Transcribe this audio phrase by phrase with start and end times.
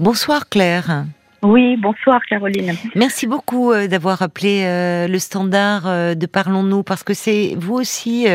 [0.00, 1.06] Bonsoir Claire.
[1.42, 2.74] Oui, bonsoir Caroline.
[2.94, 7.74] Merci beaucoup euh, d'avoir appelé euh, le standard euh, de Parlons-nous parce que c'est vous
[7.74, 8.26] aussi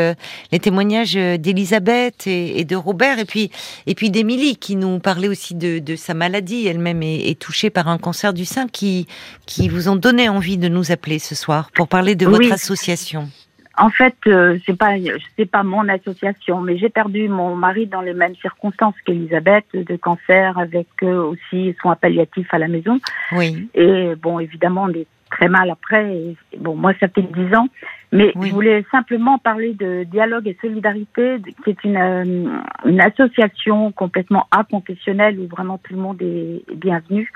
[0.52, 3.50] les témoignages d'Elisabeth et, de Robert et puis
[3.88, 6.68] et puis d'Émilie qui nous parlait aussi de, sa maladie.
[6.68, 9.08] Elle-même est, touchée par un cancer du sein qui
[9.46, 13.30] qui vous ont donné envie de nous appeler ce soir pour parler de votre association.
[13.78, 14.94] En fait, euh, c'est pas
[15.36, 19.96] c'est pas mon association, mais j'ai perdu mon mari dans les mêmes circonstances qu'Elisabeth, de
[19.96, 23.00] cancer, avec euh, aussi soins palliatifs à la maison.
[23.32, 23.68] Oui.
[23.74, 26.36] Et bon, évidemment, on est très mal après.
[26.60, 27.68] bon, moi, ça fait dix ans,
[28.12, 33.92] mais je voulais simplement parler de Dialogue et Solidarité, qui est une, euh, une association
[33.92, 37.32] complètement inconfessionnelle où vraiment tout le monde est bienvenu.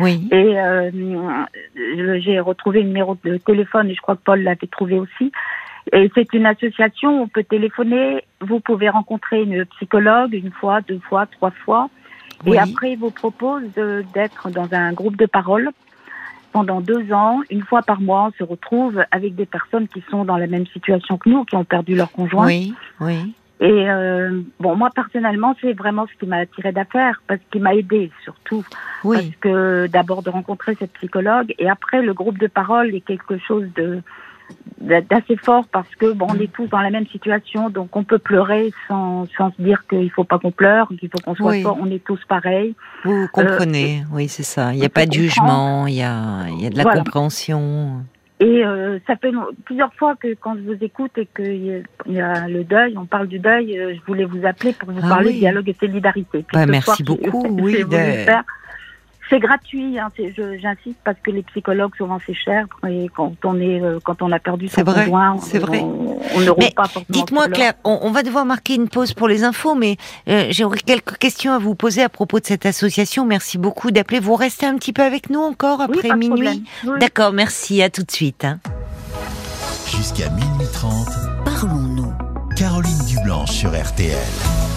[0.00, 0.26] Oui.
[0.32, 0.90] Et euh,
[2.20, 5.30] j'ai retrouvé le numéro de téléphone et je crois que Paul l'avait trouvé aussi.
[5.92, 10.80] Et c'est une association où on peut téléphoner, vous pouvez rencontrer une psychologue une fois,
[10.80, 11.90] deux fois, trois fois.
[12.46, 13.62] Et après, il vous propose
[14.14, 15.70] d'être dans un groupe de parole
[16.52, 20.24] pendant deux ans, une fois par mois, on se retrouve avec des personnes qui sont
[20.24, 22.46] dans la même situation que nous, qui ont perdu leur conjoint.
[22.46, 23.34] Oui, oui.
[23.60, 27.74] Et euh, bon, moi personnellement, c'est vraiment ce qui m'a attiré d'affaire, parce qu'il m'a
[27.74, 28.64] aidé surtout.
[29.04, 29.16] Oui.
[29.16, 33.38] Parce que d'abord de rencontrer cette psychologue, et après le groupe de parole est quelque
[33.38, 34.02] chose de
[34.82, 38.18] d'assez fort parce que bon, on est tous dans la même situation, donc on peut
[38.18, 41.78] pleurer sans, sans se dire qu'il faut pas qu'on pleure, qu'il faut qu'on soit fort.
[41.80, 42.74] On est tous pareils.
[43.04, 44.72] Vous comprenez, euh, oui, c'est ça.
[44.72, 48.02] Il n'y a pas de jugement, il y a, il y a de la compréhension.
[48.40, 49.30] Et euh, ça fait
[49.64, 53.28] plusieurs fois que quand je vous écoute et qu'il y a le deuil, on parle
[53.28, 56.44] du deuil, euh, je voulais vous appeler pour vous ah parler de dialogue et solidarité.
[56.52, 57.46] Bah, merci beaucoup.
[57.62, 57.84] Oui,
[59.30, 63.80] c'est gratuit, hein, j'insiste parce que les psychologues souvent c'est cher et quand on est
[63.80, 65.80] euh, quand on a perdu son conjoint, c'est vrai.
[65.80, 67.06] on, ne roule pas forcément.
[67.08, 69.96] Dites-moi Claire, on, va devoir marquer une pause pour les infos, mais
[70.28, 73.24] euh, j'aurais quelques questions à vous poser à propos de cette association.
[73.24, 74.20] Merci beaucoup d'appeler.
[74.20, 76.64] Vous restez un petit peu avec nous encore après minuit.
[77.00, 77.82] D'accord, merci.
[77.82, 78.44] À tout de suite.
[78.44, 78.58] Hein.
[79.86, 81.08] Jusqu'à minuit 30,
[81.44, 82.12] parlons-nous.
[82.56, 84.71] Caroline Dublanche sur RTL.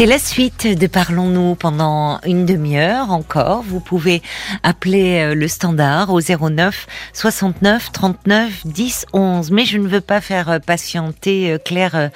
[0.00, 3.62] C'est la suite de Parlons-nous pendant une demi-heure encore.
[3.62, 4.22] Vous pouvez
[4.62, 9.50] appeler euh, le standard au 09 69 39 10 11.
[9.50, 12.08] Mais je ne veux pas faire euh, patienter euh, Claire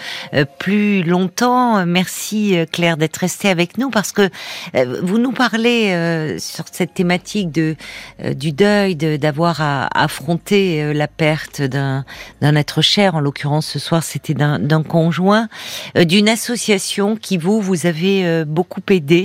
[0.58, 1.84] plus longtemps.
[1.84, 4.30] Merci Claire d'être restée avec nous parce que
[5.02, 7.76] vous nous parlez sur cette thématique de
[8.32, 12.04] du deuil, d'avoir à affronter la perte d'un
[12.40, 13.14] être cher.
[13.14, 15.48] En l'occurrence, ce soir, c'était d'un conjoint,
[15.94, 19.24] d'une association qui vous vous avez euh, beaucoup aidé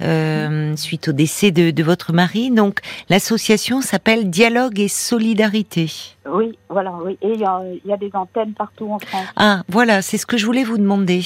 [0.00, 2.50] euh, suite au décès de, votre mari.
[2.50, 5.90] Donc l'association s'appelle Dialogue et Solidarité.
[6.30, 7.18] Oui, voilà, oui.
[7.22, 9.26] Et il y, a, des antennes partout en France.
[9.36, 11.22] Ah, voilà, c'est ce que je voulais vous demander.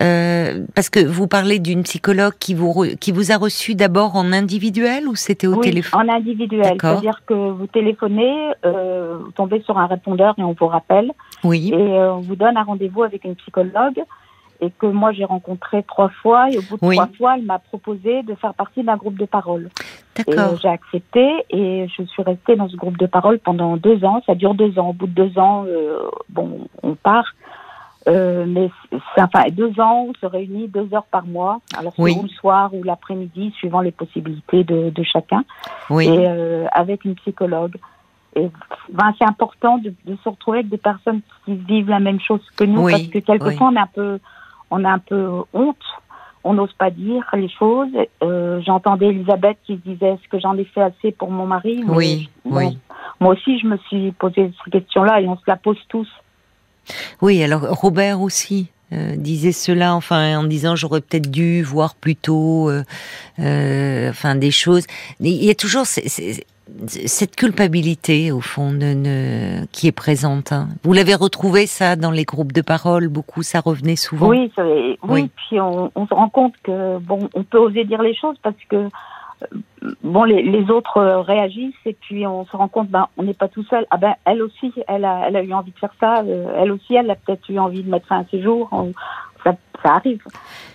[0.00, 4.32] Euh, parce que vous parlez d'une psychologue qui vous, qui vous a reçu d'abord en
[4.32, 6.08] individuel ou c'était au oui, téléphone?
[6.08, 6.78] en individuel.
[6.80, 11.12] C'est-à-dire que vous téléphonez, vous tombez sur un répondeur et on vous rappelle.
[11.42, 11.70] Oui.
[11.74, 14.02] Et on vous donne un rendez-vous avec une psychologue
[14.60, 17.58] et que moi j'ai rencontré trois fois et au bout de trois fois elle m'a
[17.58, 19.70] proposé de faire partie d'un groupe de parole.
[20.16, 20.58] D'accord.
[20.62, 24.22] J'ai accepté et je suis restée dans ce groupe de parole pendant deux ans.
[24.26, 24.90] Ça dure deux ans.
[24.90, 27.34] Au bout de deux ans, euh, bon, on part.
[28.06, 28.70] Euh, mais
[29.16, 31.60] enfin deux ans, on se réunit deux heures par mois.
[31.76, 32.16] Alors oui.
[32.22, 35.44] le soir ou l'après-midi, suivant les possibilités de, de chacun.
[35.90, 36.06] Oui.
[36.06, 37.76] Et euh, avec une psychologue.
[38.36, 38.50] Et
[38.92, 42.40] ben, c'est important de, de, se retrouver avec des personnes qui vivent la même chose
[42.56, 44.18] que nous, parce que quelquefois on est un peu
[44.74, 45.76] on a un peu honte,
[46.42, 47.92] on n'ose pas dire les choses.
[48.22, 51.84] Euh, j'entendais Elisabeth qui disait est-ce que j'en ai fait assez pour mon mari?
[51.86, 52.78] Oui, oui.
[53.20, 56.08] Moi aussi, je me suis posé cette question-là et on se la pose tous.
[57.22, 58.70] Oui, alors Robert aussi.
[58.92, 64.50] Euh, disait cela, enfin en disant j'aurais peut-être dû voir plus tôt, euh, enfin des
[64.50, 64.86] choses.
[65.20, 65.86] Il y a toujours
[66.86, 68.72] cette culpabilité au fond
[69.72, 70.52] qui est présente.
[70.52, 70.68] Hein.
[70.82, 74.28] Vous l'avez retrouvé ça dans les groupes de parole beaucoup, ça revenait souvent?
[74.28, 74.50] Oui,
[75.02, 78.56] oui, puis on, se rend compte que bon, on peut oser dire les choses parce
[78.68, 78.88] que
[79.42, 79.46] euh,
[80.02, 83.48] bon, les, les autres réagissent et puis on se rend compte, ben, on n'est pas
[83.48, 83.86] tout seul.
[83.90, 86.22] Ah ben, elle aussi, elle a, elle a eu envie de faire ça.
[86.22, 88.68] Euh, elle aussi, elle a peut-être eu envie de mettre fin à ses jours.
[89.84, 90.22] Ça, arrive.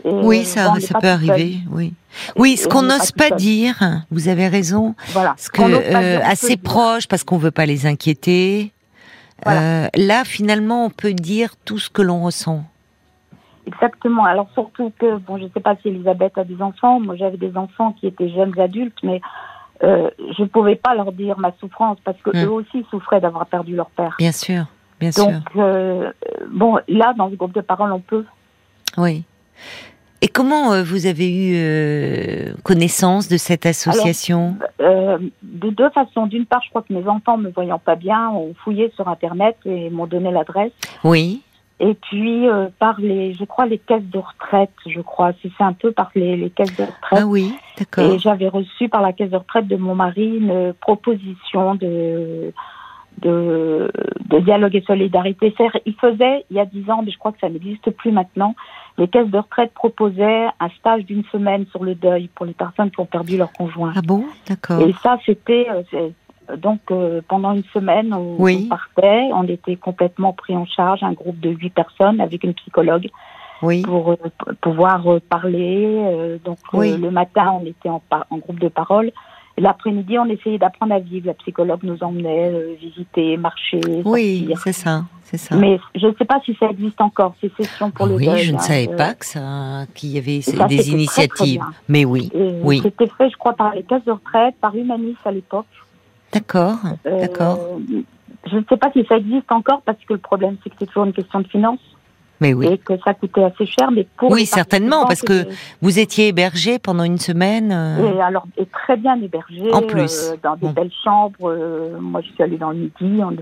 [0.03, 1.57] oui, ça, ça peut arriver.
[1.71, 1.94] Oui.
[2.35, 3.75] Oui, ce qu'on n'ose pas dire,
[4.11, 4.95] vous avez raison.
[5.09, 5.35] Voilà.
[5.38, 8.71] Ce que euh, assez proche parce qu'on veut pas les inquiéter.
[9.47, 12.63] Euh, là, finalement, on peut dire tout ce que l'on ressent.
[13.67, 14.25] Exactement.
[14.25, 17.00] Alors surtout que, bon, je ne sais pas si Elisabeth a des enfants.
[17.00, 19.21] Moi, j'avais des enfants qui étaient jeunes adultes, mais
[19.83, 22.45] euh, je ne pouvais pas leur dire ma souffrance parce que hmm.
[22.45, 24.15] eux aussi souffraient d'avoir perdu leur père.
[24.17, 24.65] Bien sûr.
[25.00, 25.61] bien Donc, sûr.
[25.61, 26.11] euh,
[26.51, 28.25] bon, là, dans ce groupe de parole, on peut.
[28.97, 29.24] Oui.
[30.21, 34.57] Et comment euh, vous avez eu euh, connaissance de cette association?
[34.81, 36.27] Euh, de deux façons.
[36.27, 39.56] D'une part, je crois que mes enfants, me voyant pas bien, ont fouillé sur Internet
[39.65, 40.74] et m'ont donné l'adresse.
[41.06, 41.41] Oui.
[41.80, 45.31] Et puis, euh, par les, je crois, les caisses de retraite, je crois.
[45.42, 47.19] C'est c'est un peu par les, les caisses de retraite.
[47.21, 48.12] Ah oui, d'accord.
[48.12, 52.51] Et j'avais reçu par la caisse de retraite de mon mari une proposition de,
[53.21, 53.92] de,
[54.30, 55.54] de dialogue et solidarité.
[55.86, 58.56] Il faisait, il y a dix ans, mais je crois que ça n'existe plus maintenant,
[58.98, 62.92] les caisses de retraite proposaient un stage d'une semaine sur le deuil pour les personnes
[62.92, 63.94] qui ont perdu leur conjoint.
[63.95, 64.81] Ah bon, d'accord.
[64.81, 66.13] Et ça, c'était euh, c'est-
[66.57, 68.63] donc euh, pendant une semaine, on, Oui.
[68.66, 72.56] on partait, on était complètement pris en charge, un groupe de huit personnes avec une
[72.56, 73.07] psychologue
[73.62, 74.16] Oui, pour euh,
[74.60, 75.86] pouvoir euh, parler.
[75.86, 76.98] euh, donc euh, Oui.
[76.98, 78.01] le matin, on était en
[78.39, 79.12] groupe de parole.
[79.59, 81.27] L'après-midi, on essayait d'apprendre à vivre.
[81.27, 85.56] La psychologue nous emmenait euh, visiter, marcher, oui, c'est ça, c'est ça.
[85.56, 88.44] Mais je ne sais pas si ça existe encore, ces sessions pour le oui, deuil.
[88.44, 88.59] je ne hein.
[88.59, 91.61] savais Euh, pas que ça, qu'il y avait ça, des c'était très, très initiatives.
[91.88, 92.79] Mais oui, et oui.
[92.83, 95.65] C'était fait, je crois, par les caisses de retraite, par Humanis à l'époque.
[96.33, 97.59] d'accord, Euh, d'accord.
[98.50, 100.85] Je ne sais pas si ça existe encore parce que le problème c'est que c'est
[100.85, 101.79] toujours une question de finances
[102.41, 102.68] Mais oui.
[102.68, 103.91] et que ça coûtait assez cher.
[103.91, 105.45] Mais pour Oui, certainement, parce que
[105.81, 107.71] Vous étiez hébergé pendant une semaine.
[107.71, 110.30] euh, et alors et très bien hébergé En plus.
[110.31, 110.71] euh, dans des Bon.
[110.71, 111.36] belles chambres.
[111.50, 113.21] euh, moi, je suis allée dans le midi.
[113.24, 113.36] on-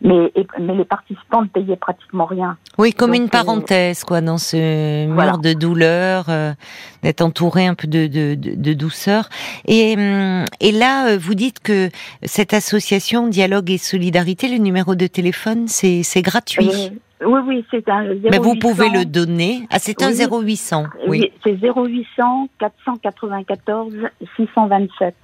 [0.00, 2.56] mais et- mais les participants ne payaient pratiquement rien.
[2.78, 5.32] Oui, comme Donc, une parenthèse, quoi, dans ce mur Voilà.
[5.36, 6.26] de douleur,
[7.02, 9.28] d'être entouré un peu de, de, de, de douceur.
[9.66, 11.90] Et, hum, et là, vous dites que
[12.22, 16.70] cette association Dialogue et Solidarité, le numéro de téléphone, c'est c'est gratuit.
[17.24, 18.28] Oui, oui, c'est un 0800.
[18.30, 19.66] Mais vous pouvez le donner.
[19.70, 20.26] Ah, c'est un Oui.
[20.44, 20.84] 0800.
[21.08, 21.20] Oui.
[21.20, 23.92] Oui, c'est 0800 494
[24.36, 25.14] 627.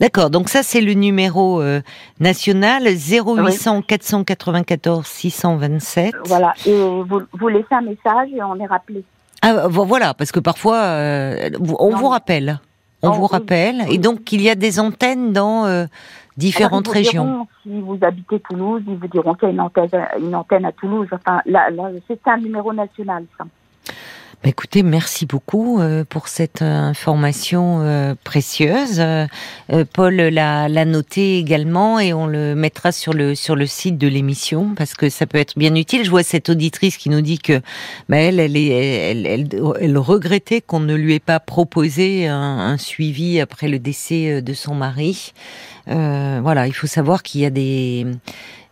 [0.00, 0.30] D'accord.
[0.30, 1.80] Donc ça, c'est le numéro euh,
[2.18, 6.14] national 0800 494 627.
[6.24, 6.52] Voilà.
[6.66, 9.04] Et vous, vous laissez un message et on est rappelé.
[9.40, 12.60] Ah, vo- voilà, parce que parfois, euh, on Non, vous rappelle.
[13.04, 13.82] On Oh, vous rappelle.
[13.88, 13.94] oui.
[13.94, 15.86] Et donc, il y a des antennes dans euh,
[16.36, 17.24] différentes Alors, ils vous régions.
[17.24, 20.64] diront, si vous habitez Toulouse, ils vous diront qu'il y a une antenne, une antenne
[20.64, 21.08] à Toulouse.
[21.12, 23.44] Enfin, là, là c'est un numéro national, ça.
[24.42, 29.00] Bah, écoutez, merci beaucoup euh, pour cette euh, information euh, précieuse.
[29.92, 34.08] Paul l'a l'a noté également et on le mettra sur le sur le site de
[34.08, 36.04] l'émission parce que ça peut être bien utile.
[36.04, 37.60] Je vois cette auditrice qui nous dit que
[38.08, 39.26] bah, elle elle, est, elle,
[39.80, 44.54] elle, regrettait qu'on ne lui ait pas proposé un, un suivi après le décès de
[44.54, 45.32] son mari.
[45.88, 48.06] Euh, voilà, il faut savoir qu'il y a des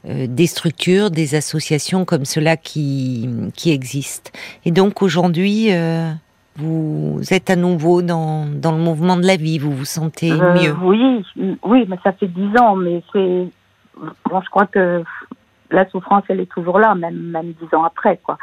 [0.04, 4.30] des structures, des associations comme cela qui, qui existent.
[4.64, 6.10] Et donc aujourd'hui, euh,
[6.56, 10.54] vous êtes à nouveau dans, dans le mouvement de la vie, vous vous sentez Euh,
[10.54, 10.74] mieux.
[10.82, 11.24] Oui,
[11.62, 13.48] oui, mais ça fait dix ans, mais c'est.
[14.30, 15.02] Bon, je crois que
[15.70, 18.38] la souffrance, elle est toujours là, même, même dix ans après, quoi.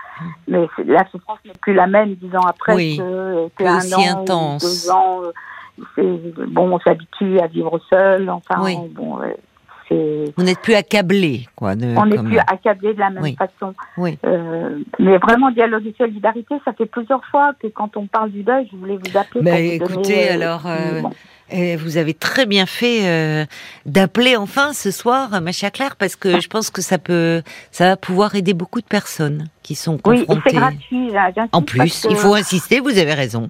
[0.47, 2.75] Mais c'est- la souffrance n'est plus la même dix ans après.
[2.75, 4.63] Oui, que, que plus un aussi an, ou intense.
[4.85, 5.21] deux ans.
[5.23, 5.31] euh,
[5.95, 8.77] c'est- Bon, on s'habitue à vivre seul, enfin, Oui.
[8.91, 9.25] bon, euh,
[9.89, 10.25] c'est.
[10.35, 11.75] Vous n'êtes plus accablé, quoi.
[11.75, 13.35] De, On n'est plus accablé de la même Oui.
[13.37, 13.73] façon.
[13.97, 14.17] Oui.
[14.25, 18.43] Euh, mais vraiment, dialogue et solidarité, ça fait plusieurs fois que quand on parle du
[18.43, 19.43] deuil, je voulais vous appeler.
[19.79, 21.11] Pour vous écoutez, donner, euh, alors, euh, bon.
[21.49, 23.45] Et vous avez très bien fait euh,
[23.85, 27.41] d'appeler enfin ce soir, ma chère Claire, parce que je pense que ça peut,
[27.71, 30.41] ça va pouvoir aider beaucoup de personnes qui sont Oui, confrontées.
[30.49, 31.09] c'est gratuit.
[31.11, 33.47] là, j'insiste En plus, il faut insister, vous avez raison.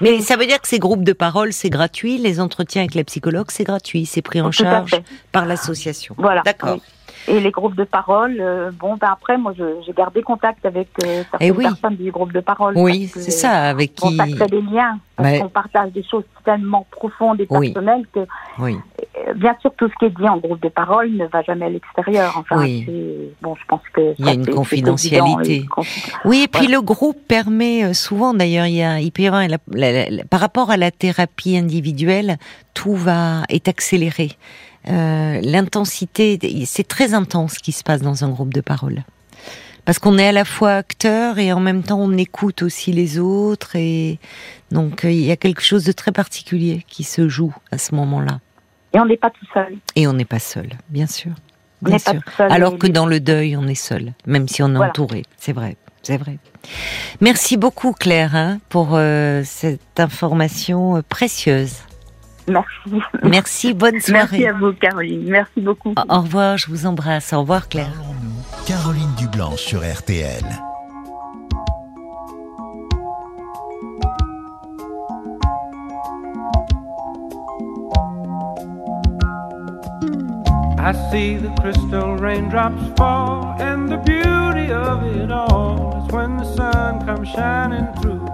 [0.00, 3.04] Mais ça veut dire que ces groupes de parole, c'est gratuit, les entretiens avec la
[3.04, 4.92] psychologue, c'est gratuit, c'est pris en Tout charge
[5.32, 6.14] par l'association.
[6.18, 6.42] Voilà.
[6.44, 6.74] D'accord.
[6.74, 6.82] oui.
[7.28, 11.22] Et les groupes de parole, euh, bon, ben après, moi, j'ai gardé contact avec euh,
[11.30, 11.64] certaines Eh oui.
[11.64, 12.72] personnes du groupe de parole.
[12.76, 14.16] Oui, c'est ça, avec qui.
[14.16, 17.72] crée des liens, parce Mais- qu'on partage des choses tellement profondes et Oui.
[17.72, 18.20] personnelles que,
[18.58, 18.76] Oui.
[19.26, 21.66] euh, bien sûr, tout ce qui est dit en groupe de parole ne va jamais
[21.66, 22.34] à l'extérieur.
[22.38, 22.86] Enfin, Oui.
[23.42, 25.56] bon, je pense que Il y a une confidentialité.
[25.56, 25.82] évident,
[26.24, 29.26] Oui, et puis le groupe permet euh, souvent, d'ailleurs, il y a, il peut y
[29.26, 32.38] avoir, la- la- la- par rapport à la thérapie individuelle,
[32.74, 34.30] tout va est accéléré.
[34.88, 39.04] Euh, L'intensité, c'est très intense ce qui se passe dans un groupe de parole.
[39.84, 43.18] Parce qu'on est à la fois acteur et en même temps on écoute aussi les
[43.18, 44.18] autres et
[44.70, 47.94] donc euh, il y a quelque chose de très particulier qui se joue à ce
[47.94, 48.40] moment-là.
[48.94, 49.78] Et on n'est pas tout seul.
[49.96, 51.32] Et on n'est pas seul, bien sûr.
[51.82, 52.22] On Bien pas sûr.
[52.22, 52.52] tout seul.
[52.52, 54.90] Alors que les- dans le deuil, on est seul, même si on est Voilà.
[54.90, 55.22] entouré.
[55.38, 56.36] C'est vrai, c'est vrai.
[57.22, 61.76] Merci beaucoup Claire hein, pour euh, cette information précieuse.
[62.48, 63.02] Merci.
[63.22, 64.38] Merci, bonne soirée.
[64.38, 65.24] Merci à vous, Caroline.
[65.28, 65.94] Merci beaucoup.
[65.96, 67.32] Au au revoir, je vous embrasse.
[67.32, 67.92] Au revoir Claire.
[68.66, 70.44] Caroline Dublanche sur RTL.
[80.80, 86.44] I see the crystal raindrops fall, and the beauty of it all is when the
[86.54, 88.27] sun comes shining through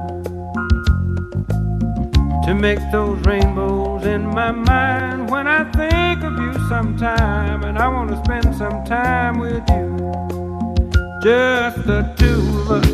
[2.44, 7.88] to make those rainbows in my mind when I think of you sometime, and I
[7.88, 9.96] want to spend some time with you,
[11.22, 12.93] just the two of us.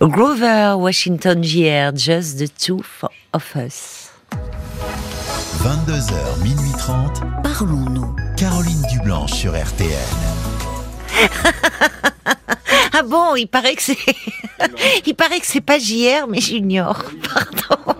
[0.00, 2.82] Grover Washington JR, Just the Two
[3.32, 4.10] of Us.
[5.62, 7.22] 22h, minuit 30.
[7.42, 8.14] Parlons-nous.
[8.36, 9.90] Caroline Dublanche sur RTL.
[12.98, 13.98] Ah bon, il paraît que c'est,
[15.06, 16.96] il paraît que c'est pas JR, mais Junior.
[17.34, 17.95] Pardon.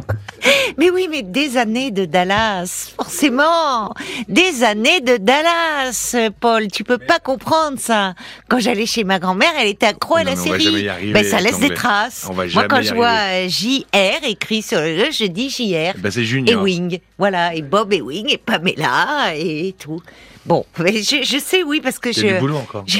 [0.78, 3.92] Mais oui, mais des années de Dallas, forcément.
[4.28, 6.68] Des années de Dallas, Paul.
[6.68, 8.14] Tu peux pas comprendre ça.
[8.48, 10.88] Quand j'allais chez ma grand-mère, elle était accro à Non, la série.
[10.88, 12.28] arriver, ben, ça laisse des traces.
[12.34, 15.94] Moi, quand je vois euh, JR écrit sur le jeu, je dis JR.
[15.98, 16.62] Ben, c'est et Junior.
[16.62, 16.98] Wing.
[17.18, 20.00] Voilà, et Bob et Wing et Pamela et tout.
[20.44, 22.38] Bon, mais je, je sais, oui, parce que je.
[22.38, 22.84] boulot encore.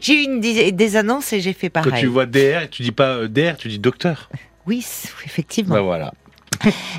[0.00, 1.90] J'ai eu une, dis- des annonces et j'ai fait pareil.
[1.90, 4.28] Quand tu vois DR, tu dis pas euh, DR, tu dis docteur.
[4.66, 4.84] Oui,
[5.24, 5.74] effectivement.
[5.74, 6.12] Bah voilà.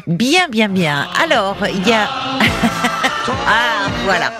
[0.08, 1.08] Bien, bien, bien.
[1.22, 2.08] Alors, il y a.
[3.48, 4.32] ah, voilà.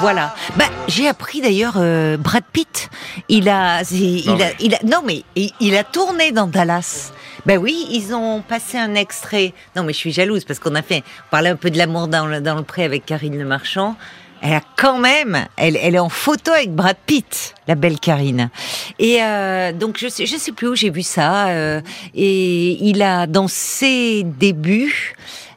[0.00, 0.34] Voilà.
[0.56, 2.90] Bah, j'ai appris d'ailleurs euh, Brad Pitt.
[3.28, 6.46] Il a, il, Non, a, mais- il a, non mais il, il a tourné dans
[6.46, 7.12] Dallas.
[7.46, 9.54] Ben oui, ils ont passé un extrait.
[9.74, 12.08] Non mais je suis jalouse parce qu'on a fait, on parlait un peu de l'amour
[12.08, 13.96] dans le, dans le pré avec Karine Le Marchand.
[14.42, 18.50] Elle a quand même, elle, elle est en photo avec Brad Pitt, la belle Karine.
[18.98, 21.48] Et euh, donc je sais, je sais plus où j'ai vu ça.
[21.48, 21.80] euh,
[22.14, 25.14] et il a dans ses débuts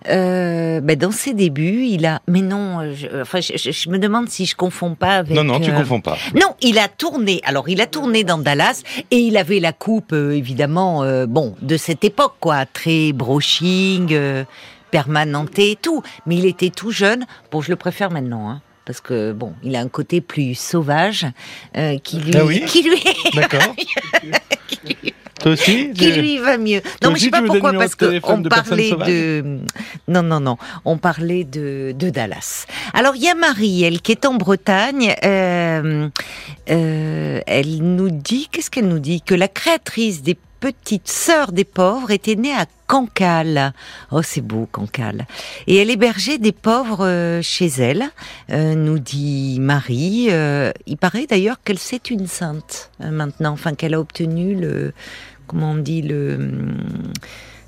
[0.08, 2.22] euh, ben, dans ses débuts, il a.
[2.28, 5.36] Mais non, je, enfin, je, je- je me demande si je confonds pas avec.
[5.36, 6.18] Non, non, tu euh, confonds pas.
[6.34, 7.42] Non, il a tourné.
[7.44, 8.82] Alors, il a tourné dans Dallas
[9.12, 14.18] et il avait la coupe, euh, évidemment, bon, de cette époque, quoi, très broching,
[14.90, 16.02] permanenté et tout.
[16.26, 17.26] Mais il était tout jeune.
[17.52, 21.28] Bon, je le préfère maintenant, hein, parce que bon, il a un côté plus sauvage
[21.78, 22.98] euh, qui lui, Ah oui qui lui,
[23.36, 23.62] D'accord.
[25.40, 26.82] Toi aussi qui lui va mieux.
[27.04, 29.60] Non, mais je sais pas pourquoi, parce qu'on parlait de.
[30.08, 30.58] Non, non, non.
[30.86, 32.66] On parlait de, de Dallas.
[32.96, 35.16] Alors, il y a Marie, elle, qui est en Bretagne.
[35.24, 36.10] euh,
[36.72, 39.22] euh, elle nous dit, qu'est-ce qu'elle nous dit?
[39.22, 43.74] Que la créatrice des petites sœurs des pauvres était née à Cancale.
[44.12, 45.26] Oh, c'est beau, Cancale.
[45.68, 48.06] Et elle hébergeait des pauvres euh, chez elle,
[48.52, 50.28] euh, nous dit Marie.
[50.32, 54.94] Euh, il paraît d'ailleurs qu'elle c'est une sainte maintenant, enfin qu'elle a obtenu le,
[55.48, 57.14] comment on dit le, hum,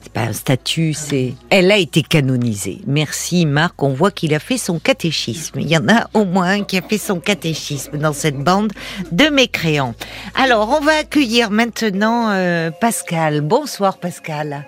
[0.02, 2.80] c'est pas un statut, c'est, elle a été canonisée.
[2.88, 5.60] Merci Marc, on voit qu'il a fait son catéchisme.
[5.60, 8.72] Il y en a au moins un qui a fait son catéchisme dans cette bande
[9.12, 9.94] de mécréants.
[10.36, 13.42] Alors, on va accueillir maintenant euh, Pascal.
[13.42, 14.66] Bonsoir Pascal.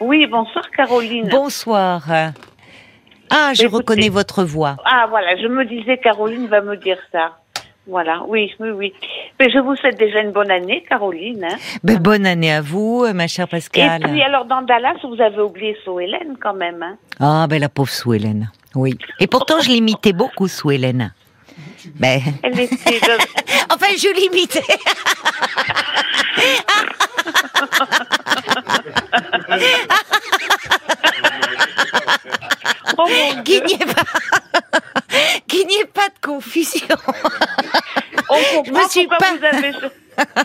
[0.00, 1.28] Oui, bonsoir Caroline.
[1.28, 2.04] Bonsoir.
[2.08, 3.76] Ah, je Écoutez.
[3.76, 4.76] reconnais votre voix.
[4.84, 7.36] Ah voilà, je me disais Caroline va me dire ça.
[7.86, 8.92] Voilà, oui, oui, oui.
[9.40, 11.42] Mais je vous souhaite déjà une bonne année, Caroline.
[11.44, 11.56] hein.
[11.82, 14.02] Ben, bonne année à vous, euh, ma chère Et Pascal.
[14.02, 16.82] puis alors dans Dallas, vous avez oublié Sue Hélène quand même.
[16.82, 16.96] Hein.
[17.18, 18.50] Ah, ben la pauvre Sue Hélène.
[18.74, 18.98] Oui.
[19.18, 21.14] Et pourtant, je l'imitais beaucoup, Sue Hélène.
[21.98, 23.00] Ben, Elle était.
[23.70, 24.60] enfin, je l'imitais.
[32.98, 34.59] Oh ait pas,
[35.48, 36.86] qu'il n'y ait pas de confusion.
[38.30, 39.72] on je comprend me suis pourquoi pas- vous avez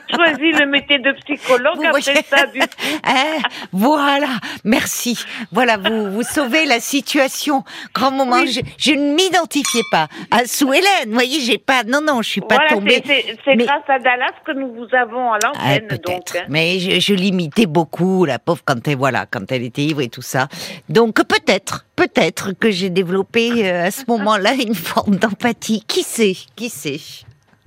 [0.09, 2.45] cho- choisi le métier de psychologue Vous après ça.
[2.47, 2.59] Du...
[3.03, 3.37] Hein
[3.71, 4.27] voilà,
[4.63, 5.17] merci.
[5.51, 7.63] Voilà, vous, vous sauvez la situation.
[7.93, 8.51] Grand moment, Oui.
[8.51, 11.07] je, je ne m'identifiais pas à Sue Hélène.
[11.07, 13.03] Vous voyez, j'ai pas, non, non, je suis pas Voilà, tombée.
[13.05, 15.47] c'est- Mais- grâce à Dallas que nous vous avons à Ah,
[15.79, 16.01] l'antenne, donc.
[16.03, 16.35] peut-être.
[16.37, 16.45] hein.
[16.49, 20.09] Mais je, je l'imitais beaucoup, la pauvre, quand elle, voilà, quand elle était ivre et
[20.09, 20.47] tout ça.
[20.89, 25.83] Donc peut-être, peut-être que j'ai développé euh, à ce moment-là une forme d'empathie.
[25.87, 26.99] Qui sait Qui sait?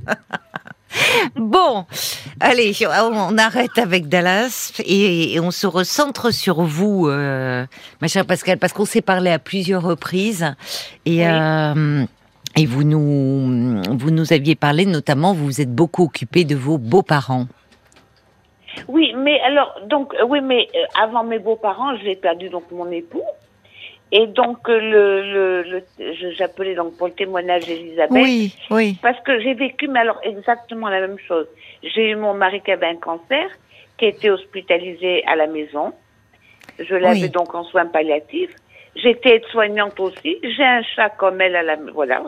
[1.37, 1.85] Bon,
[2.40, 7.66] allez, on arrête avec Dallas et, et on se recentre sur vous, euh,
[8.01, 10.55] ma chère Pascal, parce qu'on s'est parlé à plusieurs reprises
[11.07, 11.20] et.
[11.20, 11.27] Oui.
[11.27, 12.05] euh,
[12.57, 16.77] et vous nous, vous nous aviez parlé, notamment, vous vous êtes beaucoup occupé de vos
[16.77, 17.46] beaux-parents.
[18.88, 23.22] Oui, mais alors, donc, oui, mais euh, avant mes beaux-parents, j'ai perdu donc mon époux.
[24.11, 25.62] Et donc, euh, le, le,
[25.99, 28.11] le- j'appelais donc pour le témoignage d'Elisabeth.
[28.23, 28.97] Oui, oui.
[29.03, 31.47] Parce que j'ai vécu, mais alors exactement la même chose.
[31.83, 33.49] J'ai eu mon mari qui avait un cancer,
[33.99, 35.92] qui a été hospitalisé à la maison.
[36.79, 37.31] Je l'avais Oui.
[37.31, 38.55] donc en soins palliatifs.
[38.97, 40.38] J'étais aide-soignante aussi.
[40.42, 42.23] J'ai un chat comme elle à la Voilà.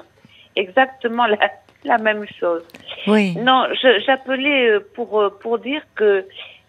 [0.56, 1.38] Exactement la,
[1.84, 2.62] la même chose.
[3.06, 3.36] Oui.
[3.36, 3.64] Non,
[4.04, 6.26] j'appelais euh, pour euh, pour dire que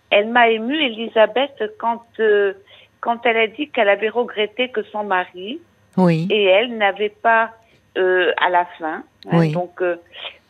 [0.10, 2.54] elle m'a émue, Elisabeth, quand euh,
[3.02, 5.60] quand elle a dit qu'elle avait regretté que son mari
[5.98, 6.28] Oui.
[6.32, 7.50] et elle n'avaient pas
[7.98, 9.52] euh, à la fin, hein, Oui.
[9.52, 9.96] donc euh,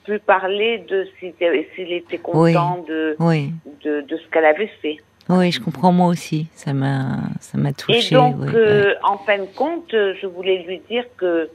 [0.05, 1.33] pu parler de s'il
[1.75, 3.51] s'il était content de, Oui.
[3.83, 4.97] de de ce qu'elle avait fait.
[5.29, 6.47] Oui, je comprends moi aussi.
[6.53, 8.13] Ça m'a, ça m'a touché.
[8.13, 11.49] Et donc, euh, en fin de compte, je voulais lui dire que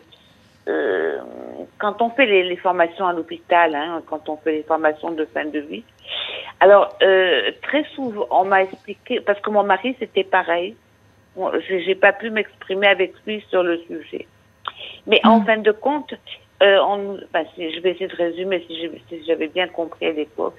[1.79, 5.25] quand on fait les, les formations à l'hôpital, hein, quand on fait les formations de
[5.27, 5.85] fin de vie,
[6.61, 6.97] alors
[7.63, 10.75] très souvent, on m'a expliqué, parce que mon mari c'était pareil,
[11.69, 14.27] j'ai pas pu m'exprimer avec lui sur le sujet.
[15.07, 15.47] Mais en Mm.
[15.47, 16.15] fin de compte,
[16.63, 20.57] euh, on, enfin, si- je vais essayer de résumer si j'avais bien compris à l'époque.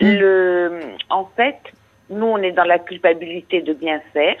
[0.00, 0.12] Mm.
[0.18, 1.58] Le, en fait,
[2.10, 4.36] nous on est dans la culpabilité de bien faire.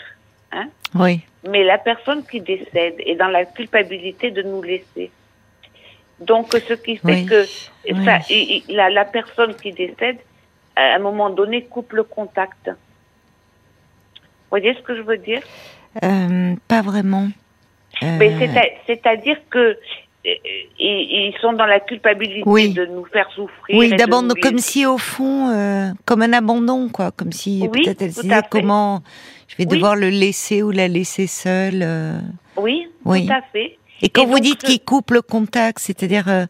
[0.52, 1.20] Hein, oui.
[1.48, 5.10] mais la personne qui décède est dans la culpabilité de nous laisser.
[6.20, 7.42] Donc, ce qui fait Oui, que
[7.92, 8.04] oui.
[8.04, 10.16] ça, i- i- la, la personne qui décède,
[10.76, 12.70] à un moment donné, coupe le contact.
[14.50, 15.42] Vous voyez ce que je veux dire?
[16.04, 17.28] Euh, pas vraiment.
[18.02, 18.18] Euh,
[18.86, 19.58] C'est-à-dire que
[20.26, 20.30] euh,
[20.78, 22.74] ils, sont dans la culpabilité Oui.
[22.74, 23.78] de nous faire souffrir.
[23.78, 23.90] oui,
[24.42, 28.20] comme si au fond, euh, comme un abandon, quoi, comme si Oui, peut-être elle se
[28.22, 29.02] disait comment
[29.48, 29.74] je vais Oui.
[29.76, 31.82] devoir le laisser ou la laisser seule.
[31.82, 32.18] euh.
[32.56, 33.78] Oui, tout à fait.
[34.02, 36.44] Et quand Et vous dites ce- qu'il coupe le contact, c'est-à-dire euh,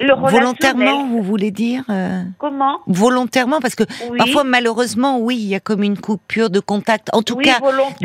[0.00, 2.80] Le volontairement, vous voulez dire euh, Comment?
[2.86, 4.18] Volontairement, parce que Oui.
[4.18, 7.08] parfois, malheureusement, oui, il y a comme une coupure de contact.
[7.12, 7.60] En tout Oui, cas,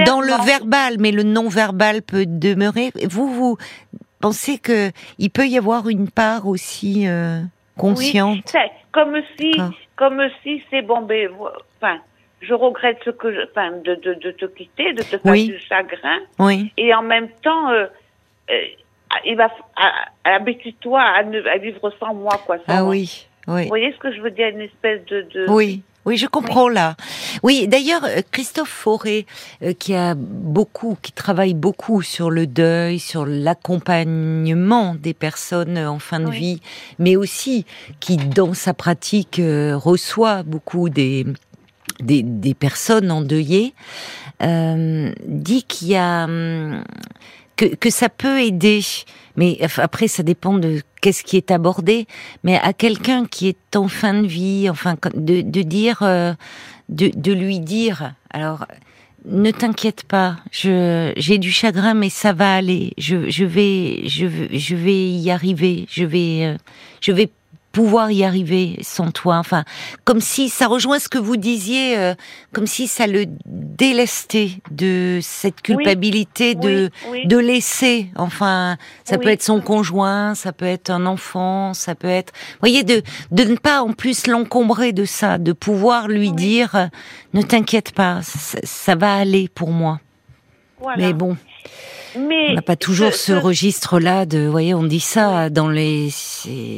[0.06, 2.92] dans le verbal, mais le non-verbal peut demeurer.
[3.10, 3.58] Vous, vous
[4.20, 7.40] pensez que il peut y avoir une part aussi euh,
[7.78, 8.40] consciente?
[8.54, 9.54] Oui, comme si,
[9.96, 11.30] comme si c'est bon, ben,
[11.80, 11.98] enfin,
[12.42, 15.60] je regrette ce que je, enfin, de, de, de te quitter, de te faire du
[15.60, 16.72] chagrin, Oui.
[16.78, 17.86] et en même temps, euh,
[18.52, 18.54] euh,
[19.26, 19.92] il va, à-
[20.24, 21.24] à- habitue-toi à,
[21.58, 22.58] vivre sans moi, quoi.
[22.58, 22.90] sans Ah moi.
[22.92, 23.28] oui.
[23.48, 23.64] Oui.
[23.64, 25.46] Vous voyez ce que je veux dire, une espèce de, de...
[25.50, 26.96] Oui, oui, je comprends là.
[27.44, 29.28] Oui, d'ailleurs, euh, Christophe Fauré,
[29.62, 36.00] euh, qui a beaucoup, qui travaille beaucoup sur le deuil, sur l'accompagnement des personnes en
[36.00, 36.38] fin de Oui.
[36.38, 36.62] vie,
[37.00, 37.66] mais aussi
[38.00, 41.26] qui, dans sa pratique, euh, reçoit beaucoup des
[42.00, 43.74] des, des personnes endeuillées,
[44.42, 46.84] euh, dit qu'il y a hum,
[47.56, 48.82] que, que ça peut aider,
[49.36, 52.08] mais après ça dépend de qu'est-ce qui est abordé,
[52.44, 56.34] mais à quelqu'un qui est en fin de vie, enfin de, de dire, euh,
[56.90, 58.66] de, de lui dire, alors
[59.26, 64.28] ne t'inquiète pas, je j'ai du chagrin, mais ça va aller, je, je vais je,
[64.52, 66.58] je vais y arriver, je vais euh,
[67.02, 67.30] je vais
[67.76, 69.36] pouvoir y arriver sans toi.
[69.38, 69.66] Enfin,
[70.06, 72.16] comme si ça rejoint ce que vous disiez, euh,
[72.54, 78.08] comme si ça le délestait de cette culpabilité de Oui, de laisser.
[78.16, 79.24] Enfin, ça Oui.
[79.26, 82.32] peut être son conjoint, ça peut être un enfant, ça peut être.
[82.54, 86.76] Vous voyez, de de ne pas en plus l'encombrer de ça, de pouvoir lui dire,
[86.76, 86.86] euh,
[87.34, 90.00] ne t'inquiète pas, ça, ça va aller pour moi.
[90.80, 91.08] Voilà.
[91.08, 91.36] Mais bon,
[92.18, 95.68] Mais on n'a pas toujours ce, ce- registre-là de, vous voyez, on dit ça dans
[95.68, 96.10] les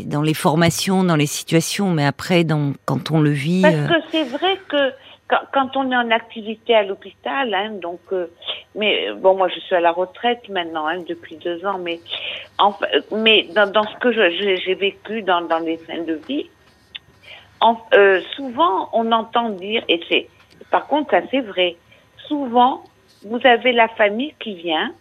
[0.06, 3.88] dans les formations, dans les situations, mais après, dans, quand on le vit, Parce euh,
[3.88, 4.92] que c'est vrai que
[5.28, 8.28] quand, quand on est en activité à l'hôpital, hein, donc, euh,
[8.76, 12.00] mais bon, moi je suis à la retraite maintenant hein, depuis deux ans, mais
[12.62, 16.50] euh, mais dans, dans ce que j'ai j'ai vécu dans, dans les fins de vie,
[17.60, 20.30] en- euh, souvent on entend dire, et c'est,
[20.72, 21.76] par contre ça c'est vrai,
[22.28, 22.84] souvent
[23.30, 24.92] vous avez la famille qui vient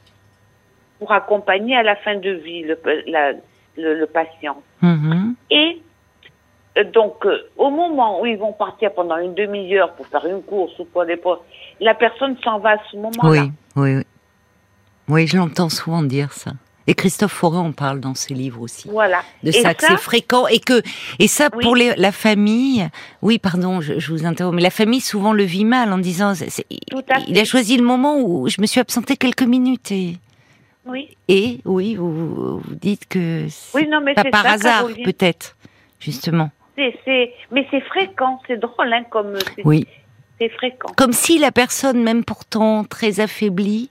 [0.99, 3.33] pour accompagner à la fin de vie le, la-
[3.77, 4.63] le, le patient.
[4.83, 5.83] mhm, Et
[6.79, 10.43] euh, donc, euh, au moment où ils vont partir pendant une demi-heure pour faire une
[10.43, 11.21] course ou quoi, des
[11.81, 13.31] la personne s'en va à ce moment-là.
[13.43, 14.03] oui, oui, oui,
[15.09, 16.53] oui, je l'entends souvent dire ça.
[16.89, 18.89] Et Christophe Fauré en parle dans ses livres aussi.
[18.89, 19.23] Voilà.
[19.43, 20.83] de ça, que c'est fréquent et que
[21.19, 21.63] et ça Oui.
[21.65, 22.89] pour les, la famille
[23.23, 26.33] oui pardon je, je vous interromps mais la famille souvent le vit mal en disant
[26.91, 30.19] Tout à il a choisi le moment où je me suis absentée quelques minutes et
[30.87, 31.17] Oui.
[31.29, 34.87] et oui vous, vous dites que c'est Oui, non, mais pas c'est par ça, hasard
[35.05, 35.57] peut-être
[35.99, 39.87] justement C'est, c'est, mais c'est fréquent, c'est drôle, hein, comme oui
[40.39, 40.93] c'est fréquent.
[40.97, 43.91] comme si la personne même pourtant très affaiblie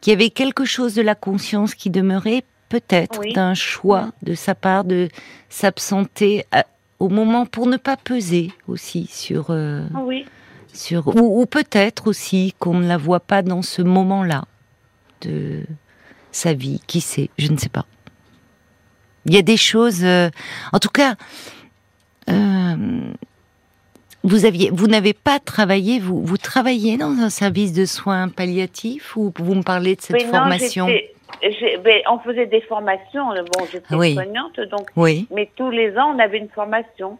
[0.00, 3.32] qu'il y avait quelque chose de la conscience qui demeurait peut-être Oui.
[3.32, 5.08] d'un choix de sa part de
[5.48, 6.66] s'absenter à-
[6.98, 10.26] au moment pour ne pas peser aussi sur euh, Oui.
[10.72, 14.44] sur ou, ou peut-être aussi qu'on ne la voit pas dans ce moment-là
[15.22, 15.62] de
[16.32, 17.86] sa vie, qui sait, je ne sais pas.
[19.26, 20.30] Il y a des choses, euh,
[20.72, 21.16] en tout cas,
[22.28, 23.12] euh,
[24.28, 29.16] vous aviez, vous n'avez pas travaillé, vous, vous travaillez dans un service de soins palliatifs
[29.16, 30.86] ou vous me parlez de cette non, formation?
[30.86, 33.28] ben, on faisait des formations.
[33.28, 34.14] Bon, j'étais oui.
[34.14, 37.18] soignante, donc, Oui, mais tous les ans, on avait une formation.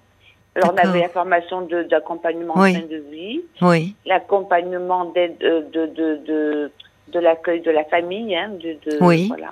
[0.54, 5.86] Alors, on avait la formation d'accompagnement en fin de vie, oui, l'accompagnement d'aide euh, de,
[5.86, 6.70] de, de,
[7.12, 9.28] de l'accueil de la famille, hein, de, de- Oui.
[9.28, 9.50] voilà.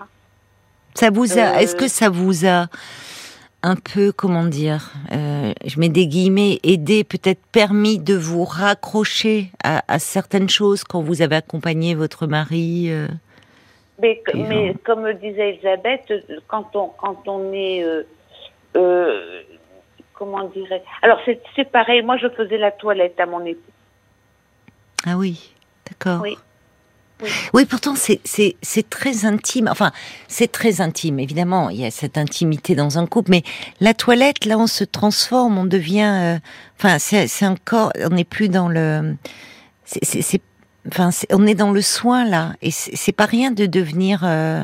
[0.94, 2.66] Ça vous a, Euh, est-ce que ça vous a
[3.66, 9.50] un peu, comment dire, euh, je mets des guillemets, aidé, peut-être permis de vous raccrocher
[9.64, 13.08] à, à certaines choses quand vous avez accompagné votre mari euh,
[14.00, 16.12] Mais, Et mais genre- comme disait Elisabeth,
[16.46, 17.82] quand on, quand on est.
[18.76, 19.42] euh,
[20.14, 22.02] comment dirais Alors, c'est c'est pareil.
[22.02, 23.60] Moi, je faisais la toilette à mon époux.
[25.04, 25.52] Ah oui,
[25.88, 26.20] d'accord.
[26.22, 26.36] Oui.
[27.22, 27.30] Oui.
[27.54, 28.20] Oui, pourtant c'est
[28.90, 29.68] très intime.
[29.70, 29.90] Enfin,
[30.28, 31.18] c'est très intime.
[31.18, 33.42] Évidemment, il y a cette intimité dans un couple, mais
[33.80, 36.02] la toilette, là, on se transforme, on devient.
[36.36, 36.38] euh,
[36.78, 37.90] Enfin, c'est un corps.
[38.04, 39.16] On n'est plus dans le.
[39.84, 40.40] c'est-
[40.88, 44.62] Enfin, on est dans le soin là, et c'est pas rien de devenir euh,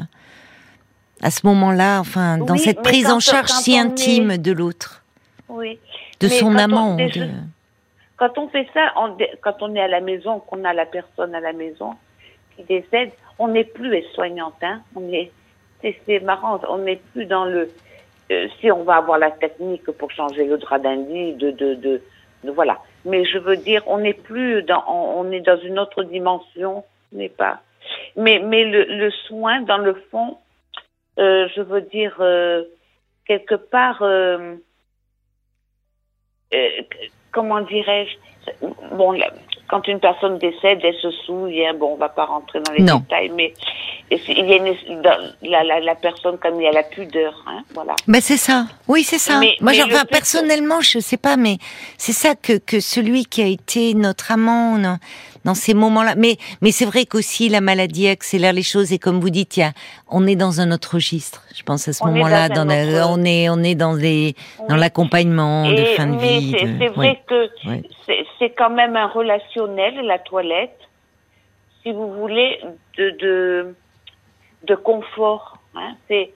[1.20, 1.98] à ce moment-là.
[1.98, 5.02] Enfin, dans Oui, cette prise en charge si intime est- de l'autre,
[5.48, 5.80] Oui.
[6.20, 6.94] de Mais son on- amant.
[6.96, 7.28] de-
[8.18, 11.34] Quand on fait ça, on- quand on est à la maison, qu'on a la personne
[11.34, 11.94] à la maison
[12.56, 14.54] qui décède, on n'est plus soignante.
[14.62, 14.82] Hein.
[14.94, 15.30] On est,
[15.82, 17.70] c'est, marrant, on n'est plus dans le.
[18.30, 21.74] euh, si on va avoir la technique pour changer le drap d'un lit, de, de,
[21.74, 22.02] de,
[22.44, 22.78] voilà.
[23.04, 27.16] Mais je veux dire, on n'est plus dans, on, est dans une autre dimension, on
[27.16, 27.60] n'est pas.
[28.16, 30.38] Mais, mais le, le soin, dans le fond,
[31.18, 32.64] euh, je veux dire, euh,
[33.26, 34.02] quelque part.
[37.32, 38.16] comment dirais-je
[38.96, 39.12] Bon,
[39.72, 41.72] quand une personne décède, elle se souvient.
[41.72, 42.98] Bon, on va pas rentrer dans les Non.
[42.98, 43.54] détails, mais
[44.10, 45.02] il y a une,
[45.50, 47.94] la, la, la personne comme il y a la pudeur, hein, voilà.
[48.06, 48.66] Ben c'est ça.
[48.86, 49.38] Oui, c'est ça.
[49.40, 51.56] Mais- Moi, mais que- personnellement, je sais pas, mais
[51.96, 54.76] c'est ça que que celui qui a été notre amant
[55.44, 56.14] dans, ces moments-là.
[56.16, 59.62] Mais mais c'est vrai qu'aussi la maladie accélère les choses et comme vous dites, y
[59.62, 59.72] a,
[60.08, 61.42] on est dans un autre registre.
[61.54, 64.34] Je pense à ce moment-là, dans la- on est on est dans les
[64.68, 66.56] dans l'accompagnement de fin de mais vie.
[66.58, 66.88] c'est oui.
[66.94, 67.82] vrai que oui.
[68.38, 70.78] c'est quand même un relationnel, la toilette,
[71.82, 72.58] si vous voulez,
[72.98, 73.74] de de,
[74.66, 75.51] de confort.
[75.74, 76.30] Hein, mais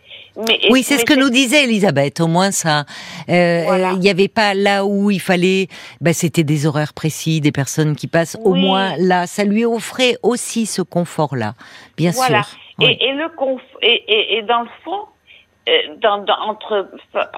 [0.70, 2.20] Oui, c'est ce que nous disait Elisabeth.
[2.20, 2.84] Au moins, ça,
[3.28, 3.92] euh, Voilà.
[3.92, 5.68] il n'y avait pas là où il fallait.
[6.00, 8.38] Bah, c'était des horaires précis, des personnes qui passent.
[8.42, 11.54] Au moins, là, ça lui offrait aussi ce confort-là,
[11.98, 12.44] bien Voilà.
[12.44, 12.58] sûr.
[12.80, 12.96] Et, Oui.
[13.00, 15.00] et le conf et, et, et dans le fond,
[15.68, 16.88] euh, dans, dans- entre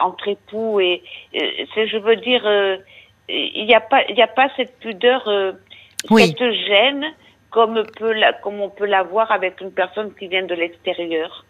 [0.01, 1.03] entre époux et
[1.35, 1.41] euh,
[1.77, 2.77] je veux dire, euh,
[3.29, 5.53] il n'y a pas il a pas cette pudeur, euh,
[6.11, 6.27] Oui.
[6.27, 7.05] cette gêne
[7.51, 11.45] comme peut la comme on peut l'avoir avec une personne qui vient de l'extérieur.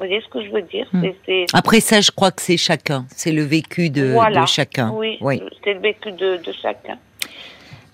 [0.00, 1.04] Vous voyez ce que je veux dire Hmm.
[1.26, 3.04] C'est- Après ça, je crois que c'est chacun.
[3.14, 4.40] C'est le vécu de, voilà.
[4.42, 4.90] de chacun.
[4.94, 5.42] Oui, oui.
[5.62, 6.96] c'est le vécu de, de chacun.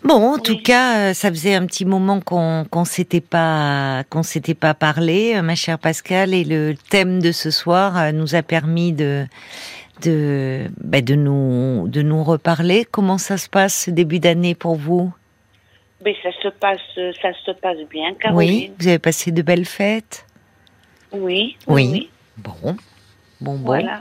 [0.05, 0.43] Bon, en Oui.
[0.43, 4.73] tout cas, euh, ça faisait un petit moment qu'on qu'on s'était pas qu'on s'était pas
[4.73, 8.93] parlé, euh, ma chère Pascal, et le thème de ce soir euh, nous a permis
[8.93, 9.25] de
[10.03, 12.87] de bah, de nous de nous reparler.
[12.89, 15.13] Comment ça se passe ce début d'année pour vous?
[16.05, 16.79] Mais ça se passe
[17.21, 18.73] ça se passe bien, Oui, Caroline.
[18.79, 20.25] vous avez passé de belles fêtes?
[21.21, 21.57] Oui.
[21.67, 21.89] Oui.
[21.93, 22.77] oui, Bon, bon,
[23.41, 23.57] bon.
[23.57, 24.01] Voilà.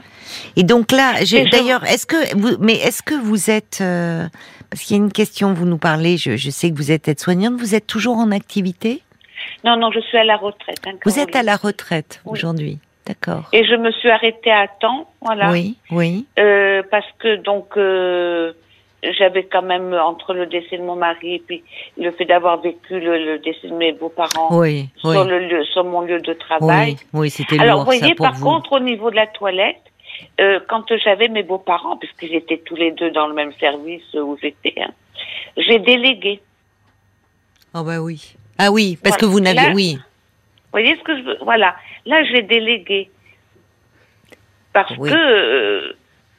[0.56, 1.14] Et donc là,
[1.50, 4.26] d'ailleurs, est-ce que vous, mais est-ce que vous êtes, euh,
[4.70, 7.08] parce qu'il y a une question, vous nous parlez, je, je sais que vous êtes
[7.08, 9.02] aide-soignante, vous êtes toujours en activité?
[9.64, 10.80] Non, non, je suis à la retraite.
[10.86, 12.32] hein, Vous êtes à la retraite Oui.
[12.32, 15.50] aujourd'hui, d'accord Et je me suis arrêtée à temps, voilà.
[15.50, 18.52] Oui, oui, Euh, parce que donc euh,
[19.02, 21.62] j'avais quand même entre le décès de mon mari et puis
[21.98, 25.64] le fait d'avoir vécu le, le décès de mes beaux-parents oui, oui, sur le lieu,
[25.64, 26.96] sur mon lieu de travail.
[27.12, 28.44] oui, oui, c'était Alors, lourd ça voyez, pour par vous.
[28.44, 29.76] contre, au niveau de la toilette,
[30.40, 34.36] euh, quand j'avais mes beaux-parents, puisqu'ils étaient tous les deux dans le même service où
[34.40, 34.90] j'étais, hein,
[35.56, 36.40] j'ai délégué.
[37.74, 38.34] Oh bah oui.
[38.58, 39.20] Ah oui, parce Voilà.
[39.20, 41.76] que vous n'aviez, Là- oui, Vous voyez ce que je veux Voilà.
[42.06, 43.10] Là, j'ai délégué.
[44.72, 45.92] Parce que, euh,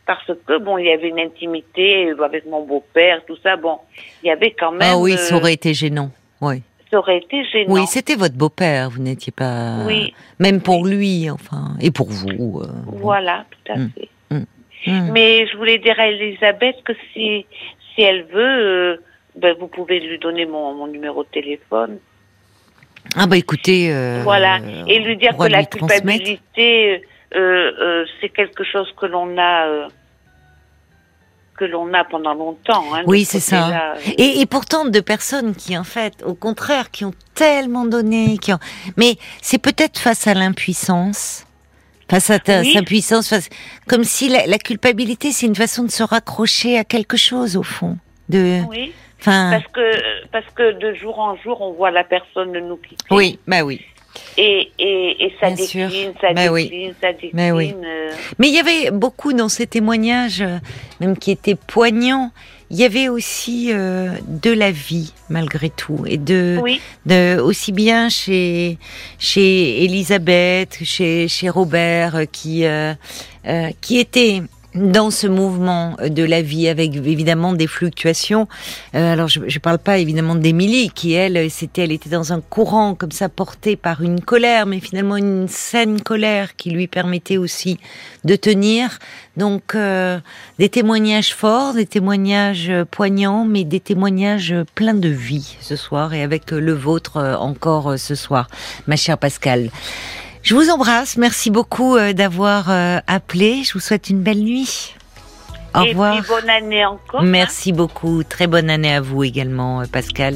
[0.08, 3.58] parce que, bon, il y avait une intimité avec mon beau-père, tout ça.
[3.58, 3.78] Bon,
[4.24, 4.82] il y avait quand même.
[4.82, 6.10] ah oui, euh, ça aurait été gênant.
[6.42, 7.74] Oui, ça aurait été gênant.
[7.74, 10.14] oui, c'était votre beau-père, vous n'étiez pas, Oui.
[10.40, 12.62] même pour lui, enfin, et pour vous.
[12.64, 12.68] euh.
[12.88, 13.90] Voilà, tout à Mm.
[13.96, 14.10] fait.
[14.86, 15.10] Hmm.
[15.12, 17.46] Mais je voulais dire à Elisabeth que si,
[17.94, 18.40] si elle veut,
[18.94, 18.98] euh,
[19.36, 21.98] ben, vous pouvez lui donner mon, mon numéro de téléphone.
[23.16, 24.60] Ah bah écoutez, euh, voilà.
[24.88, 29.88] Et lui dire que la culpabilité, c'est quelque chose que l'on a, euh,
[31.58, 32.84] que l'on a pendant longtemps.
[32.94, 33.96] Hein, Oui, ce c'est ça.
[34.18, 38.54] Et, et pourtant de personnes qui, en fait, au contraire, qui ont tellement donné, qui
[38.54, 38.60] ont...
[38.96, 41.46] mais c'est peut-être face à l'impuissance,
[42.10, 42.74] face à ta, Oui.
[42.74, 43.50] sa puissance, face...
[43.88, 47.64] comme si la, la culpabilité, c'est une façon de se raccrocher à quelque chose au
[47.64, 47.98] fond.
[48.30, 52.52] De, Oui, enfin, parce que parce que de jour en jour, on voit la personne
[52.52, 53.06] nous quitter.
[53.10, 53.82] oui, bah oui.
[54.38, 55.88] Et, et, et ça Bien sûr.
[55.90, 56.64] décline, ça oui.
[56.64, 57.32] décline, ça décline.
[57.34, 57.74] Ben oui.
[57.84, 60.58] euh, Mais il y avait beaucoup dans ces témoignages, euh,
[61.00, 62.32] même qui étaient poignants.
[62.70, 67.72] Il y avait aussi euh, de la vie malgré tout et de oui, de, aussi
[67.72, 68.78] bien chez
[69.18, 72.94] chez Elisabeth, chez chez Robert, qui euh,
[73.48, 74.42] euh, qui était
[74.78, 78.48] dans ce mouvement de la vie avec évidemment des fluctuations.
[78.96, 82.42] Euh, alors je je parle pas évidemment d'Émilie qui elle c'était elle était dans un
[82.42, 87.38] courant comme ça porté par une colère mais finalement une saine colère qui lui permettait
[87.38, 87.80] aussi
[88.24, 89.00] de tenir.
[89.36, 90.20] Donc euh,
[90.60, 96.24] des témoignages forts, des témoignages poignants mais des témoignages pleins de vie ce soir et
[96.24, 98.48] avec le vôtre encore ce soir
[98.88, 99.70] ma chère Pascal.
[100.48, 103.64] Je vous embrasse, merci beaucoup euh, d'avoir euh, appelé.
[103.66, 104.96] Je vous souhaite une belle nuit.
[105.76, 106.16] Au et revoir.
[106.22, 107.20] puis bonne année encore.
[107.20, 107.26] hein.
[107.26, 108.24] Merci beaucoup.
[108.24, 110.34] Très bonne année à vous également, euh, Pascal.
[110.34, 110.36] Et